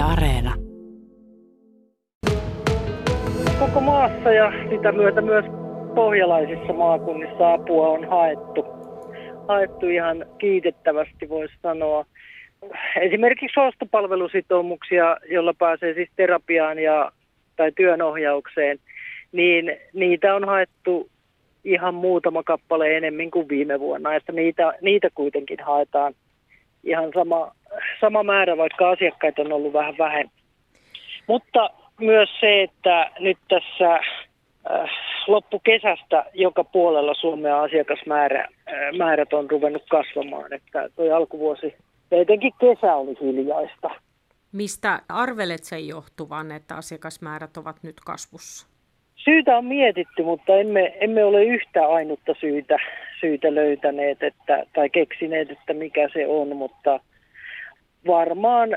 Areena. 0.00 0.54
Koko 3.58 3.80
maassa 3.80 4.32
ja 4.32 4.52
sitä 4.70 4.92
myötä 4.92 5.20
myös 5.20 5.44
pohjalaisissa 5.94 6.72
maakunnissa 6.72 7.52
apua 7.52 7.88
on 7.88 8.08
haettu. 8.08 8.64
Haettu 9.48 9.86
ihan 9.86 10.26
kiitettävästi 10.38 11.28
voisi 11.28 11.54
sanoa. 11.62 12.04
Esimerkiksi 13.00 13.60
ostopalvelusitoumuksia, 13.60 15.16
jolla 15.30 15.54
pääsee 15.58 15.94
siis 15.94 16.08
terapiaan 16.16 16.78
ja, 16.78 17.12
tai 17.56 17.72
työnohjaukseen, 17.76 18.78
niin 19.32 19.76
niitä 19.92 20.34
on 20.34 20.44
haettu 20.44 21.08
ihan 21.64 21.94
muutama 21.94 22.42
kappale 22.42 22.96
enemmän 22.96 23.30
kuin 23.30 23.48
viime 23.48 23.80
vuonna, 23.80 24.14
että 24.14 24.32
niitä, 24.32 24.72
niitä 24.80 25.08
kuitenkin 25.14 25.58
haetaan 25.64 26.14
ihan 26.84 27.10
sama, 27.14 27.52
sama 28.00 28.22
määrä, 28.22 28.56
vaikka 28.56 28.90
asiakkaita 28.90 29.42
on 29.42 29.52
ollut 29.52 29.72
vähän 29.72 29.98
vähemmän. 29.98 30.40
Mutta 31.26 31.70
myös 32.00 32.28
se, 32.40 32.62
että 32.62 33.10
nyt 33.18 33.38
tässä 33.48 33.94
äh, 33.94 34.90
loppukesästä 35.26 36.24
joka 36.34 36.64
puolella 36.64 37.14
Suomea 37.14 37.62
asiakasmäärät 37.62 39.32
äh, 39.32 39.38
on 39.38 39.50
ruvennut 39.50 39.84
kasvamaan, 39.90 40.52
että 40.52 40.88
tuo 40.96 41.14
alkuvuosi 41.14 41.74
ja 42.10 42.20
etenkin 42.20 42.52
kesä 42.60 42.94
oli 42.94 43.16
hiljaista. 43.20 43.90
Mistä 44.52 45.00
arvelet 45.08 45.64
sen 45.64 45.88
johtuvan, 45.88 46.52
että 46.52 46.74
asiakasmäärät 46.74 47.56
ovat 47.56 47.76
nyt 47.82 47.96
kasvussa? 48.06 48.66
Syytä 49.16 49.56
on 49.58 49.64
mietitty, 49.64 50.22
mutta 50.22 50.56
emme, 50.56 50.96
emme 51.00 51.24
ole 51.24 51.44
yhtä 51.44 51.86
ainutta 51.86 52.34
syytä, 52.40 52.76
syytä 53.20 53.54
löytäneet 53.54 54.22
että, 54.22 54.66
tai 54.72 54.90
keksineet, 54.90 55.50
että 55.50 55.74
mikä 55.74 56.08
se 56.12 56.26
on, 56.26 56.56
mutta 56.56 57.00
varmaan 58.06 58.68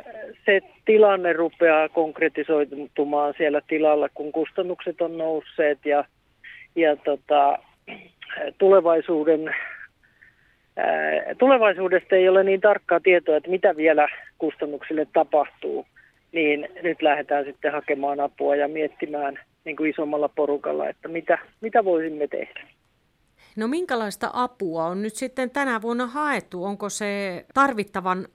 se 0.46 0.62
tilanne 0.86 1.34
rupeaa 1.34 1.90
konkretisoitumaan 1.90 3.34
siellä 3.38 3.62
tilalla, 3.68 4.10
kun 4.14 4.32
kustannukset 4.32 5.02
on 5.02 5.18
nousseet 5.18 5.86
ja, 5.86 6.06
ja 6.76 6.96
tota, 6.96 7.58
tulevaisuuden, 8.58 9.56
ää, 10.78 11.36
tulevaisuudesta 11.38 12.16
ei 12.16 12.30
ole 12.30 12.44
niin 12.44 12.62
tarkkaa 12.62 13.00
tietoa, 13.00 13.38
että 13.38 13.50
mitä 13.50 13.76
vielä 13.76 14.08
kustannuksille 14.38 15.08
tapahtuu, 15.14 15.86
niin 16.32 16.70
nyt 16.84 17.02
lähdetään 17.02 17.46
sitten 17.46 17.72
hakemaan 17.72 18.20
apua 18.20 18.56
ja 18.56 18.68
miettimään– 18.68 19.40
niin 19.66 19.76
kuin 19.76 19.90
isommalla 19.90 20.30
porukalla, 20.30 20.90
että 20.90 21.08
mitä, 21.08 21.38
mitä 21.62 21.86
voisimme 21.86 22.28
tehdä. 22.28 22.68
No 23.56 23.68
minkälaista 23.68 24.30
apua 24.34 24.86
on 24.86 25.02
nyt 25.02 25.16
sitten 25.16 25.50
tänä 25.50 25.82
vuonna 25.82 26.08
haettu? 26.08 26.64
Onko 26.64 26.90
se 26.90 27.46
tarvittavan 27.54 28.28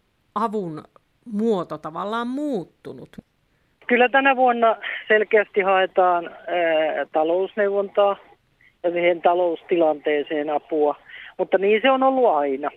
avun 0.44 0.84
muoto 1.32 1.78
tavallaan 1.78 2.28
muuttunut? 2.28 3.08
Kyllä 3.86 4.08
tänä 4.08 4.36
vuonna 4.36 4.76
selkeästi 5.08 5.60
haetaan 5.60 6.24
ää, 6.26 7.06
talousneuvontaa 7.12 8.16
ja 8.82 8.90
siihen 8.90 9.22
taloustilanteeseen 9.22 10.50
apua, 10.50 10.96
mutta 11.38 11.58
niin 11.58 11.82
se 11.82 11.90
on 11.90 12.02
ollut 12.02 12.30
aina 12.30 12.70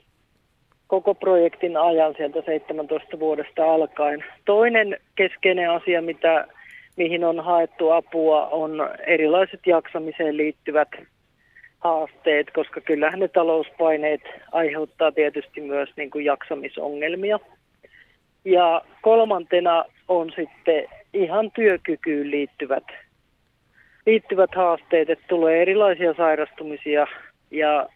koko 0.88 1.16
projektin 1.16 1.78
ajan 1.78 2.14
sieltä 2.18 2.42
17 2.46 3.20
vuodesta 3.20 3.74
alkaen. 3.74 4.24
Toinen 4.46 4.98
keskeinen 5.16 5.72
asia, 5.72 6.02
mitä 6.02 6.48
mihin 6.98 7.24
on 7.24 7.40
haettu 7.40 7.90
apua, 7.90 8.48
on 8.48 8.90
erilaiset 9.08 9.60
jaksamiseen 9.66 10.38
liittyvät 10.38 10.90
haasteet, 11.82 12.52
koska 12.52 12.82
kyllähän 12.82 13.20
ne 13.20 13.28
talouspaineet 13.28 14.22
aiheuttaa 14.52 15.12
tietysti 15.12 15.62
myös 15.62 15.90
niin 15.98 16.10
kuin 16.10 16.26
jaksamisongelmia. 16.26 17.40
Ja 18.46 18.82
kolmantena 19.02 19.86
on 20.08 20.32
sitten 20.36 20.86
ihan 21.14 21.52
työkykyyn 21.52 22.32
liittyvät, 22.32 22.84
liittyvät 24.06 24.56
haasteet, 24.56 25.10
että 25.10 25.26
tulee 25.28 25.62
erilaisia 25.62 26.14
sairastumisia 26.14 27.08
ja 27.52 27.90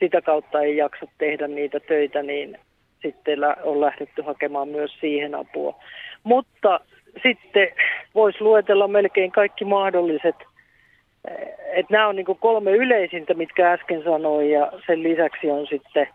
sitä 0.00 0.22
kautta 0.22 0.60
ei 0.60 0.76
jaksa 0.76 1.06
tehdä 1.18 1.48
niitä 1.48 1.80
töitä, 1.80 2.22
niin 2.22 2.58
sitten 3.02 3.38
on 3.62 3.80
lähdetty 3.80 4.22
hakemaan 4.22 4.68
myös 4.68 4.90
siihen 5.00 5.34
apua. 5.34 5.80
Mutta 6.22 6.80
sitten 7.22 7.68
voisi 8.14 8.40
luetella 8.40 8.88
melkein 8.88 9.32
kaikki 9.32 9.64
mahdolliset. 9.64 10.36
Että 11.72 11.92
nämä 11.92 12.08
on 12.08 12.16
niin 12.16 12.26
kolme 12.40 12.70
yleisintä, 12.70 13.34
mitkä 13.34 13.72
äsken 13.72 14.04
sanoin, 14.04 14.50
ja 14.50 14.72
sen 14.86 15.02
lisäksi 15.02 15.50
on 15.50 15.66
sitten 15.66 16.08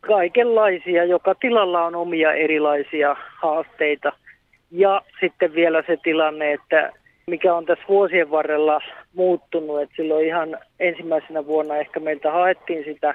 kaikenlaisia. 0.00 1.04
Joka 1.04 1.34
tilalla 1.34 1.84
on 1.84 1.94
omia 1.94 2.32
erilaisia 2.32 3.16
haasteita. 3.42 4.12
Ja 4.70 5.02
sitten 5.20 5.54
vielä 5.54 5.82
se 5.86 5.96
tilanne, 6.02 6.52
että 6.52 6.92
mikä 7.26 7.54
on 7.54 7.66
tässä 7.66 7.84
vuosien 7.88 8.30
varrella 8.30 8.80
muuttunut, 9.14 9.82
että 9.82 9.96
silloin 9.96 10.26
ihan 10.26 10.58
ensimmäisenä 10.80 11.46
vuonna 11.46 11.76
ehkä 11.76 12.00
meiltä 12.00 12.30
haettiin 12.30 12.84
sitä 12.84 13.14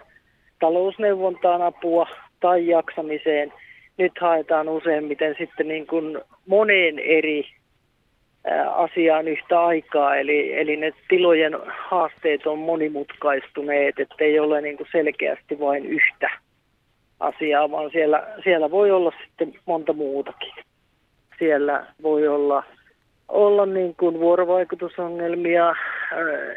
talousneuvontaan 0.60 1.62
apua 1.62 2.08
tai 2.40 2.68
jaksamiseen– 2.68 3.54
nyt 4.00 4.12
haetaan 4.22 4.70
useimmiten 4.70 5.36
sitten 5.38 5.68
niin 5.68 5.88
kuin 5.88 6.22
moneen 6.48 7.00
eri 7.00 7.44
asiaan 8.76 9.28
yhtä 9.28 9.66
aikaa, 9.66 10.16
eli, 10.16 10.60
eli 10.60 10.76
ne 10.76 10.94
tilojen 11.10 11.58
haasteet 11.90 12.48
on 12.48 12.60
monimutkaistuneet, 12.60 14.00
että 14.00 14.16
ei 14.20 14.40
ole 14.40 14.62
niin 14.62 14.78
kuin 14.78 14.88
selkeästi 14.92 15.60
vain 15.60 15.86
yhtä 15.86 16.30
asiaa, 17.20 17.72
vaan 17.72 17.92
siellä, 17.92 18.28
siellä 18.44 18.72
voi 18.72 18.92
olla 18.92 19.12
sitten 19.26 19.54
monta 19.66 19.94
muutakin. 19.94 20.54
Siellä 21.40 21.86
voi 22.04 22.28
olla, 22.28 22.64
olla 23.28 23.66
niin 23.66 23.96
kuin 23.96 24.20
vuorovaikutusongelmia, 24.20 25.76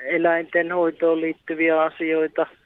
eläinten 0.05 0.73
hoitoon 0.73 1.21
liittyviä 1.21 1.83
asioita– 1.83 2.47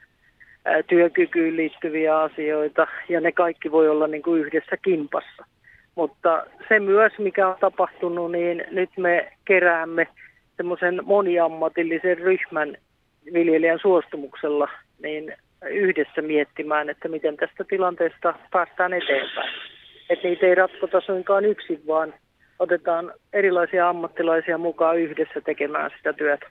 työkykyyn 0.87 1.57
liittyviä 1.57 2.19
asioita 2.19 2.87
ja 3.09 3.21
ne 3.21 3.31
kaikki 3.31 3.71
voi 3.71 3.89
olla 3.89 4.07
niin 4.07 4.23
kuin 4.23 4.41
yhdessä 4.41 4.77
kimpassa. 4.77 5.45
Mutta 5.97 6.43
se 6.67 6.79
myös, 6.79 7.13
mikä 7.19 7.47
on 7.47 7.55
tapahtunut, 7.59 8.31
niin 8.31 8.63
nyt 8.71 8.89
me 8.97 9.31
keräämme 9.45 10.07
semmoisen 10.57 11.01
moniammatillisen 11.05 12.17
ryhmän 12.17 12.77
viljelijän 13.33 13.79
suostumuksella 13.81 14.69
niin 15.03 15.33
yhdessä 15.69 16.21
miettimään, 16.21 16.89
että 16.89 17.07
miten 17.07 17.37
tästä 17.37 17.63
tilanteesta 17.63 18.33
päästään 18.51 18.93
eteenpäin. 18.93 19.53
Että 20.09 20.27
niitä 20.27 20.45
ei 20.45 20.55
ratkota 20.55 21.01
suinkaan 21.01 21.45
yksin, 21.45 21.81
vaan 21.87 22.13
otetaan 22.59 23.13
erilaisia 23.33 23.89
ammattilaisia 23.89 24.57
mukaan 24.57 24.99
yhdessä 24.99 25.41
tekemään 25.41 25.91
sitä 25.97 26.13
työtä. 26.13 26.45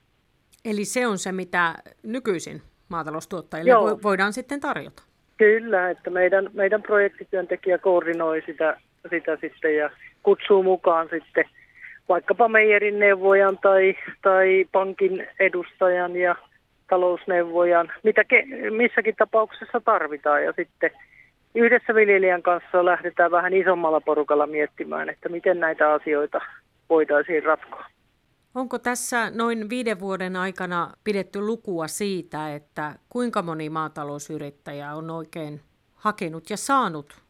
Eli 0.64 0.84
se 0.84 1.06
on 1.06 1.18
se, 1.18 1.32
mitä 1.32 1.74
nykyisin 2.02 2.62
maataloustuottajille 2.88 3.70
Joo. 3.70 3.98
voidaan 4.02 4.32
sitten 4.32 4.60
tarjota. 4.60 5.02
Kyllä, 5.36 5.90
että 5.90 6.10
meidän, 6.10 6.50
meidän 6.52 6.82
projektityöntekijä 6.82 7.78
koordinoi 7.78 8.42
sitä, 8.46 8.76
sitä 9.10 9.36
sitten 9.40 9.76
ja 9.76 9.90
kutsuu 10.22 10.62
mukaan 10.62 11.08
sitten 11.10 11.44
vaikkapa 12.08 12.48
meijerin 12.48 12.98
neuvojan 12.98 13.58
tai, 13.58 13.94
tai 14.22 14.66
pankin 14.72 15.26
edustajan 15.40 16.16
ja 16.16 16.36
talousneuvojan, 16.88 17.92
mitä 18.02 18.24
ke, 18.24 18.44
missäkin 18.70 19.14
tapauksessa 19.18 19.80
tarvitaan. 19.80 20.44
Ja 20.44 20.52
sitten 20.56 20.90
yhdessä 21.54 21.94
viljelijän 21.94 22.42
kanssa 22.42 22.84
lähdetään 22.84 23.30
vähän 23.30 23.54
isommalla 23.54 24.00
porukalla 24.00 24.46
miettimään, 24.46 25.08
että 25.08 25.28
miten 25.28 25.60
näitä 25.60 25.92
asioita 25.92 26.40
voitaisiin 26.88 27.42
ratkoa. 27.42 27.86
Onko 28.54 28.78
tässä 28.78 29.30
noin 29.30 29.70
viiden 29.70 30.00
vuoden 30.00 30.36
aikana 30.36 30.90
pidetty 31.04 31.40
lukua 31.40 31.88
siitä, 31.88 32.54
että 32.54 32.92
kuinka 33.08 33.42
moni 33.42 33.70
maatalousyrittäjä 33.70 34.94
on 34.94 35.10
oikein 35.10 35.60
hakenut 35.94 36.50
ja 36.50 36.56
saanut 36.56 37.20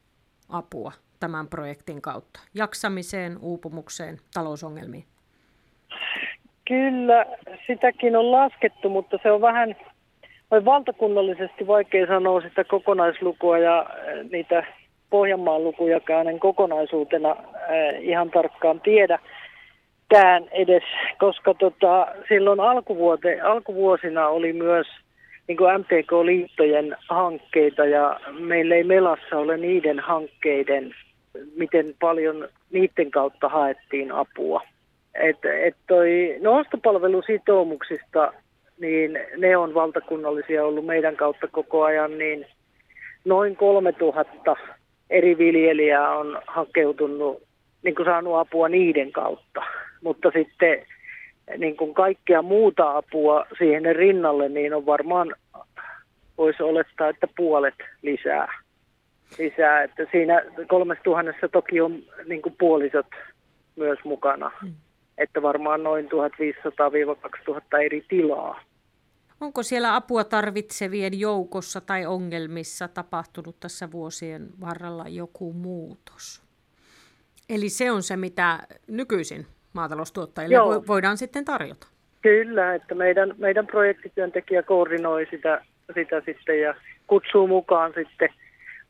apua 0.48 0.92
tämän 1.20 1.48
projektin 1.48 2.02
kautta? 2.02 2.40
Jaksamiseen, 2.54 3.38
uupumukseen, 3.40 4.18
talousongelmiin? 4.34 5.04
Kyllä, 6.68 7.26
sitäkin 7.66 8.16
on 8.16 8.32
laskettu, 8.32 8.88
mutta 8.88 9.18
se 9.22 9.30
on 9.30 9.40
vähän 9.40 9.76
on 10.50 10.64
valtakunnallisesti 10.64 11.66
vaikea 11.66 12.06
sanoa 12.06 12.40
sitä 12.40 12.64
kokonaislukua 12.64 13.58
ja 13.58 13.86
niitä 14.32 14.64
Pohjanmaan 15.10 15.64
lukujakaan 15.64 16.28
en 16.28 16.40
kokonaisuutena 16.40 17.36
ihan 18.00 18.30
tarkkaan 18.30 18.80
tiedä 18.80 19.18
kään 20.08 20.44
edes, 20.50 20.82
koska 21.18 21.54
tota, 21.54 22.06
silloin 22.28 22.60
alkuvuote, 22.60 23.40
alkuvuosina 23.40 24.28
oli 24.28 24.52
myös 24.52 24.86
niin 25.48 25.58
kuin 25.58 25.80
MTK-liittojen 25.80 26.96
hankkeita 27.08 27.86
ja 27.86 28.20
meillä 28.38 28.74
ei 28.74 28.84
Melassa 28.84 29.36
ole 29.36 29.56
niiden 29.56 30.00
hankkeiden, 30.00 30.94
miten 31.56 31.94
paljon 32.00 32.48
niiden 32.70 33.10
kautta 33.10 33.48
haettiin 33.48 34.12
apua. 34.12 34.62
Et, 35.14 35.44
et 35.44 35.76
toi 35.86 36.36
nostopalvelusitoumuksista, 36.40 38.32
niin 38.80 39.18
ne 39.36 39.56
on 39.56 39.74
valtakunnallisia 39.74 40.64
ollut 40.64 40.86
meidän 40.86 41.16
kautta 41.16 41.48
koko 41.48 41.82
ajan, 41.82 42.18
niin 42.18 42.46
noin 43.24 43.56
3000 43.56 44.56
eri 45.10 45.38
viljelijää 45.38 46.10
on 46.10 46.42
hakeutunut 46.46 47.42
niin 47.82 47.94
kuin 47.94 48.06
saanut 48.06 48.36
apua 48.36 48.68
niiden 48.68 49.12
kautta. 49.12 49.62
Mutta 50.02 50.30
sitten 50.34 50.86
niin 51.58 51.76
kuin 51.76 51.94
kaikkea 51.94 52.42
muuta 52.42 52.96
apua 52.96 53.46
siihen 53.58 53.96
rinnalle, 53.96 54.48
niin 54.48 54.74
on 54.74 54.86
varmaan, 54.86 55.34
voisi 56.38 56.62
olettaa, 56.62 57.08
että 57.08 57.26
puolet 57.36 57.74
lisää. 58.02 58.62
lisää. 59.38 59.82
Että 59.82 60.06
siinä 60.10 60.42
kolmessa 60.68 61.04
tuhannessa 61.04 61.48
toki 61.48 61.80
on 61.80 62.02
niin 62.26 62.42
kuin 62.42 62.54
puolisot 62.58 63.06
myös 63.76 63.98
mukana. 64.04 64.50
Mm. 64.62 64.74
Että 65.18 65.42
varmaan 65.42 65.82
noin 65.82 66.08
1500-2000 66.08 67.80
eri 67.84 68.04
tilaa. 68.08 68.60
Onko 69.40 69.62
siellä 69.62 69.94
apua 69.94 70.24
tarvitsevien 70.24 71.20
joukossa 71.20 71.80
tai 71.80 72.06
ongelmissa 72.06 72.88
tapahtunut 72.88 73.60
tässä 73.60 73.90
vuosien 73.90 74.48
varrella 74.60 75.04
joku 75.08 75.52
muutos? 75.52 76.42
Eli 77.48 77.68
se 77.68 77.90
on 77.90 78.02
se, 78.02 78.16
mitä 78.16 78.58
nykyisin 78.86 79.46
maataloustuottajille 79.76 80.54
Joo. 80.54 80.84
voidaan 80.86 81.16
sitten 81.16 81.44
tarjota. 81.44 81.86
Kyllä, 82.22 82.74
että 82.74 82.94
meidän, 82.94 83.34
meidän 83.38 83.66
projektityöntekijä 83.66 84.62
koordinoi 84.62 85.26
sitä, 85.30 85.64
sitä 85.94 86.22
sitten 86.24 86.60
ja 86.60 86.74
kutsuu 87.06 87.46
mukaan 87.46 87.92
sitten 87.94 88.28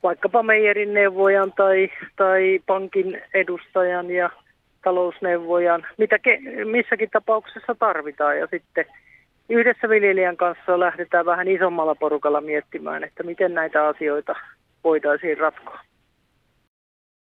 vaikkapa 0.02 0.42
meijerin 0.42 0.94
neuvojan 0.94 1.52
tai, 1.52 1.88
tai 2.16 2.60
pankin 2.66 3.22
edustajan 3.34 4.10
ja 4.10 4.30
talousneuvojan, 4.84 5.86
mitä 5.98 6.18
ke, 6.18 6.38
missäkin 6.64 7.10
tapauksessa 7.12 7.74
tarvitaan. 7.78 8.38
Ja 8.38 8.46
sitten 8.50 8.86
yhdessä 9.48 9.88
viljelijän 9.88 10.36
kanssa 10.36 10.80
lähdetään 10.80 11.26
vähän 11.26 11.48
isommalla 11.48 11.94
porukalla 11.94 12.40
miettimään, 12.40 13.04
että 13.04 13.22
miten 13.22 13.54
näitä 13.54 13.86
asioita 13.86 14.34
voitaisiin 14.84 15.38
ratkoa. 15.38 15.80